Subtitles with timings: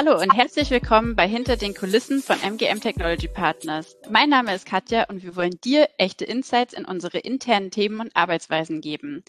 [0.00, 3.96] Hallo und herzlich willkommen bei Hinter den Kulissen von MGM Technology Partners.
[4.08, 8.14] Mein Name ist Katja und wir wollen dir echte Insights in unsere internen Themen und
[8.14, 9.24] Arbeitsweisen geben.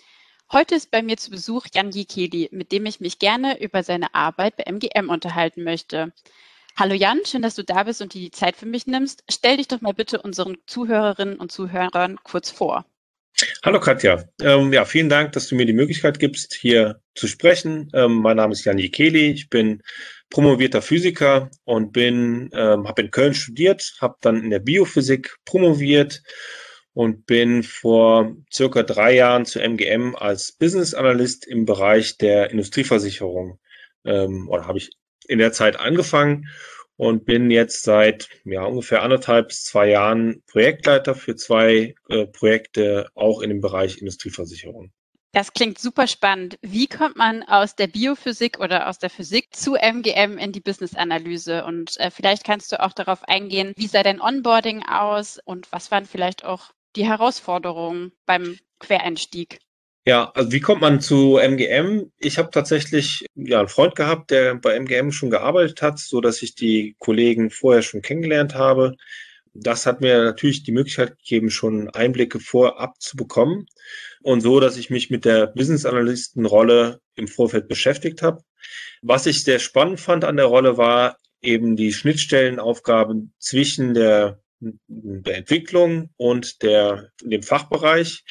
[0.52, 4.14] Heute ist bei mir zu Besuch Jan Jikeli, mit dem ich mich gerne über seine
[4.14, 6.14] Arbeit bei MGM unterhalten möchte.
[6.78, 9.24] Hallo Jan, schön, dass du da bist und dir die Zeit für mich nimmst.
[9.28, 12.86] Stell dich doch mal bitte unseren Zuhörerinnen und Zuhörern kurz vor.
[13.64, 14.24] Hallo Katja.
[14.42, 17.90] Ähm, ja, vielen Dank, dass du mir die Möglichkeit gibst, hier zu sprechen.
[17.94, 19.32] Ähm, mein Name ist Jan Jikeli.
[19.32, 19.82] Ich bin
[20.30, 26.22] promovierter Physiker und bin, ähm, habe in Köln studiert, habe dann in der Biophysik promoviert
[26.94, 33.60] und bin vor circa drei Jahren zu MGM als Business Analyst im Bereich der Industrieversicherung
[34.06, 34.92] ähm, oder habe ich
[35.28, 36.48] in der Zeit angefangen
[36.98, 43.08] und bin jetzt seit ja, ungefähr anderthalb bis zwei Jahren Projektleiter für zwei äh, Projekte
[43.16, 44.92] auch in dem Bereich Industrieversicherung.
[45.32, 46.58] Das klingt super spannend.
[46.62, 51.66] Wie kommt man aus der Biophysik oder aus der Physik zu MGM in die Business-Analyse?
[51.66, 55.92] Und äh, vielleicht kannst du auch darauf eingehen, wie sah dein Onboarding aus und was
[55.92, 59.60] waren vielleicht auch die Herausforderungen beim Quereinstieg?
[60.08, 62.12] Ja, also wie kommt man zu MGM?
[62.18, 66.42] Ich habe tatsächlich ja einen Freund gehabt, der bei MGM schon gearbeitet hat, so dass
[66.42, 68.96] ich die Kollegen vorher schon kennengelernt habe.
[69.54, 73.66] Das hat mir natürlich die Möglichkeit gegeben, schon Einblicke vorab zu bekommen
[74.22, 78.44] und so, dass ich mich mit der Business Analysten Rolle im Vorfeld beschäftigt habe.
[79.02, 85.38] Was ich sehr spannend fand an der Rolle war eben die Schnittstellenaufgaben zwischen der, der
[85.38, 88.24] Entwicklung und der, dem Fachbereich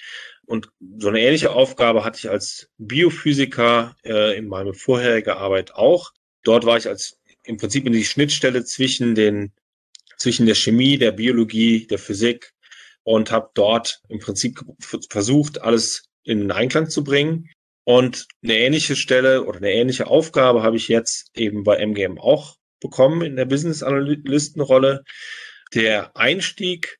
[0.48, 6.12] und so eine ähnliche Aufgabe hatte ich als Biophysiker äh, in meiner vorherigen Arbeit auch.
[6.42, 9.52] Dort war ich als im Prinzip in die Schnittstelle zwischen den
[10.18, 12.52] zwischen der Chemie, der Biologie, der Physik
[13.04, 14.60] und habe dort im Prinzip
[15.08, 17.48] versucht, alles in Einklang zu bringen.
[17.84, 22.56] Und eine ähnliche Stelle oder eine ähnliche Aufgabe habe ich jetzt eben bei MGM auch
[22.80, 25.04] bekommen in der Business Analystenrolle.
[25.72, 26.98] Der Einstieg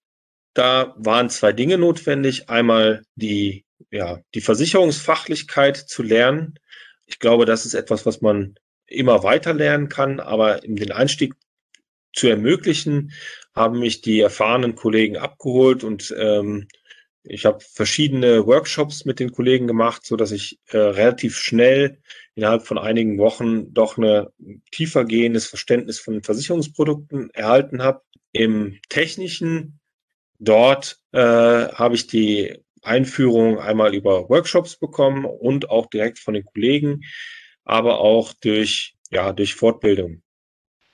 [0.59, 2.49] da waren zwei Dinge notwendig.
[2.49, 6.59] Einmal die, ja, die Versicherungsfachlichkeit zu lernen.
[7.07, 11.35] Ich glaube, das ist etwas, was man immer weiter lernen kann, aber den Einstieg
[12.19, 13.13] zu ermöglichen,
[13.55, 16.69] haben mich die erfahrenen Kollegen abgeholt und ähm,
[17.31, 21.99] ich habe verschiedene Workshops mit den Kollegen gemacht, so dass ich äh, relativ schnell
[22.35, 24.33] innerhalb von einigen Wochen doch eine
[24.71, 28.03] tiefer gehendes Verständnis von Versicherungsprodukten erhalten habe.
[28.33, 29.81] Im technischen
[30.39, 36.45] Dort äh, habe ich die Einführung einmal über Workshops bekommen und auch direkt von den
[36.45, 37.03] Kollegen,
[37.65, 40.23] aber auch durch, ja, durch Fortbildung.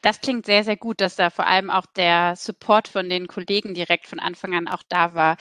[0.04, 3.72] Das klingt sehr, sehr gut, dass da vor allem auch der Support von den Kollegen
[3.72, 5.38] direkt von Anfang an auch da war.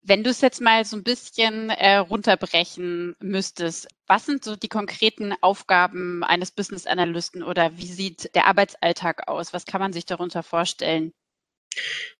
[0.00, 4.68] Wenn du es jetzt mal so ein bisschen äh, runterbrechen müsstest, was sind so die
[4.68, 9.52] konkreten Aufgaben eines Business Analysten oder wie sieht der Arbeitsalltag aus?
[9.52, 11.12] Was kann man sich darunter vorstellen?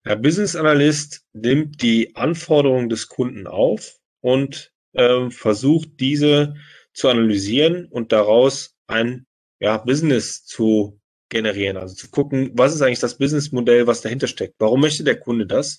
[0.05, 6.57] Der Business Analyst nimmt die Anforderungen des Kunden auf und äh, versucht diese
[6.93, 9.29] zu analysieren und daraus ein
[9.61, 11.77] ja, Business zu generieren.
[11.77, 14.55] Also zu gucken, was ist eigentlich das Businessmodell, was dahinter steckt?
[14.59, 15.79] Warum möchte der Kunde das?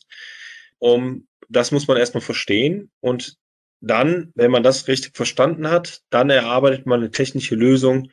[0.79, 3.37] Um, das muss man erstmal verstehen und
[3.79, 8.11] dann, wenn man das richtig verstanden hat, dann erarbeitet man eine technische Lösung,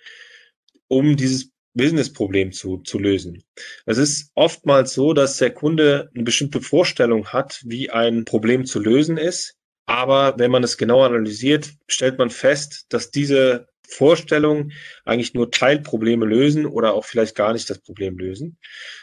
[0.89, 3.43] um dieses Business-Problem zu, zu lösen.
[3.87, 8.79] Es ist oftmals so, dass der Kunde eine bestimmte Vorstellung hat, wie ein Problem zu
[8.79, 9.57] lösen ist.
[9.87, 14.73] Aber wenn man es genau analysiert, stellt man fest, dass diese Vorstellungen
[15.05, 18.59] eigentlich nur Teilprobleme lösen oder auch vielleicht gar nicht das Problem lösen,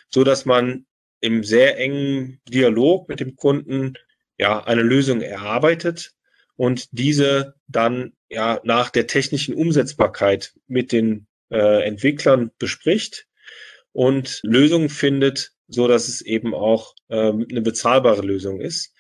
[0.09, 0.86] so dass man
[1.19, 3.94] im sehr engen Dialog mit dem Kunden
[4.38, 6.14] ja eine Lösung erarbeitet
[6.56, 13.28] und diese dann ja nach der technischen Umsetzbarkeit mit den äh, Entwicklern bespricht
[13.94, 18.94] und Lösungen findet, so dass es eben auch ähm, eine bezahlbare Lösung ist.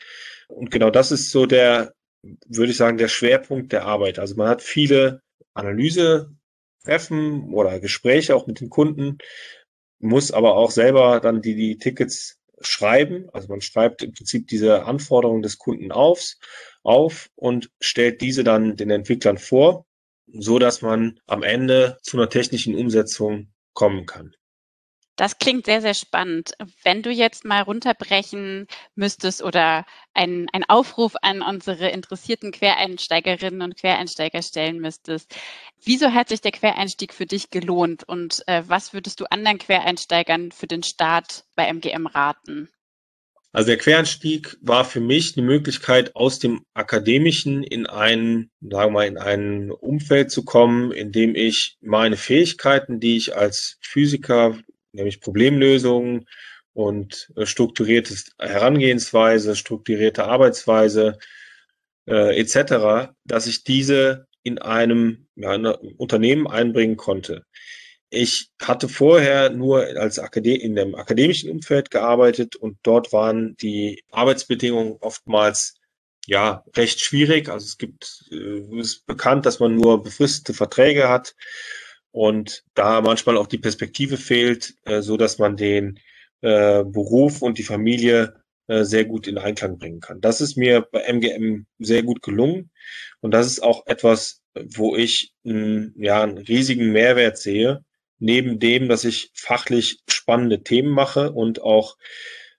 [0.47, 4.19] Und genau das ist so der, würde ich sagen, der Schwerpunkt der Arbeit.
[4.19, 5.21] Also man hat viele
[5.53, 9.17] Analyse-Treffen oder Gespräche auch mit den Kunden,
[9.99, 13.29] muss aber auch selber dann die, die Tickets schreiben.
[13.33, 16.35] Also man schreibt im Prinzip diese Anforderungen des Kunden auf,
[16.83, 19.85] auf und stellt diese dann den Entwicklern vor
[20.33, 24.35] so dass man am Ende zu einer technischen Umsetzung kommen kann.
[25.21, 26.53] Das klingt sehr, sehr spannend.
[26.83, 28.65] Wenn du jetzt mal runterbrechen
[28.95, 29.85] müsstest oder
[30.15, 35.35] einen, Aufruf an unsere interessierten Quereinsteigerinnen und Quereinsteiger stellen müsstest,
[35.83, 40.51] wieso hat sich der Quereinstieg für dich gelohnt und äh, was würdest du anderen Quereinsteigern
[40.51, 42.69] für den Start bei MGM raten?
[43.51, 48.89] Also der Quereinstieg war für mich eine Möglichkeit, aus dem Akademischen in ein, sagen wir
[48.89, 54.57] mal, in ein Umfeld zu kommen, in dem ich meine Fähigkeiten, die ich als Physiker,
[54.93, 56.27] nämlich Problemlösungen
[56.73, 61.17] und äh, strukturierte Herangehensweise, strukturierte Arbeitsweise
[62.07, 67.45] äh, etc., dass ich diese in einem ja, in einem Unternehmen einbringen konnte.
[68.09, 74.03] Ich hatte vorher nur als Akade in dem akademischen Umfeld gearbeitet und dort waren die
[74.11, 75.75] Arbeitsbedingungen oftmals
[76.27, 77.49] ja recht schwierig.
[77.49, 81.35] Also es gibt, äh, es ist bekannt, dass man nur befristete Verträge hat
[82.11, 85.99] und da manchmal auch die Perspektive fehlt, äh, so dass man den
[86.41, 90.21] äh, Beruf und die Familie äh, sehr gut in Einklang bringen kann.
[90.21, 92.71] Das ist mir bei MGM sehr gut gelungen
[93.21, 97.83] und das ist auch etwas, wo ich einen, ja, einen riesigen Mehrwert sehe,
[98.19, 101.97] neben dem, dass ich fachlich spannende Themen mache und auch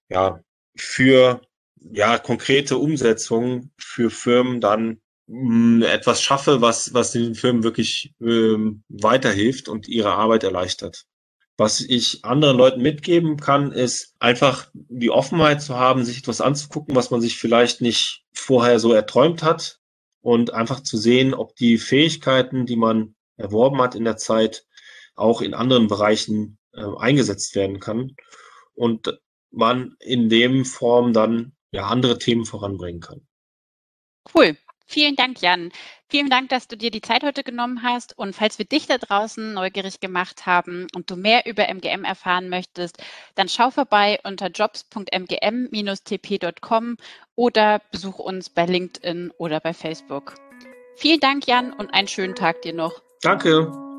[0.09, 0.41] ja
[0.77, 1.43] für
[1.79, 5.02] ja konkrete Umsetzungen für Firmen dann
[5.33, 11.05] mh, hm, etwas schaffe, was was den Firmen wirklich ähm, weiterhilft und ihre Arbeit erleichtert.
[11.59, 16.97] Was ich anderen Leuten mitgeben kann, ist einfach die Offenheit zu haben, sich etwas anzugucken,
[16.97, 19.79] was man sich vielleicht nicht vorher so erträumt hat
[20.23, 24.65] und einfach zu sehen, ob die Fähigkeiten, die man erworben hat in der Zeit,
[25.15, 28.17] auch in anderen Bereichen äh, eingesetzt werden kann
[28.75, 29.21] und
[29.51, 33.27] man in dem Form dann ja andere Themen voranbringen kann.
[34.35, 34.57] Cool.
[34.93, 35.73] Vielen Dank, Jan.
[36.11, 38.19] Vielen Dank, dass du dir die Zeit heute genommen hast.
[38.19, 42.51] Und falls wir dich da draußen neugierig gemacht haben und du mehr über MGM erfahren
[42.51, 43.03] möchtest,
[43.35, 46.97] dann schau vorbei unter jobs.mgm-tp.com
[47.37, 50.35] oder besuch uns bei LinkedIn oder bei Facebook.
[50.97, 53.01] Vielen Dank, Jan, und einen schönen Tag dir noch.
[53.23, 53.92] Danke.